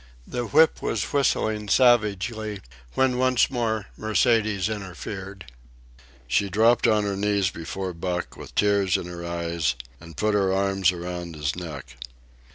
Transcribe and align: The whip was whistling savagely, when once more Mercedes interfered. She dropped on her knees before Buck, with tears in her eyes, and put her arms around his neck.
The 0.25 0.47
whip 0.47 0.81
was 0.81 1.03
whistling 1.03 1.69
savagely, 1.69 2.61
when 2.95 3.19
once 3.19 3.51
more 3.51 3.85
Mercedes 3.95 4.67
interfered. 4.67 5.51
She 6.25 6.49
dropped 6.49 6.87
on 6.87 7.03
her 7.03 7.15
knees 7.15 7.51
before 7.51 7.93
Buck, 7.93 8.35
with 8.35 8.55
tears 8.55 8.97
in 8.97 9.05
her 9.05 9.23
eyes, 9.23 9.75
and 9.99 10.17
put 10.17 10.33
her 10.33 10.51
arms 10.51 10.91
around 10.91 11.35
his 11.35 11.55
neck. 11.55 11.97